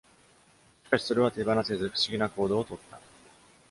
[0.87, 2.99] しかし、それは手放せず、不思議な行動をとった。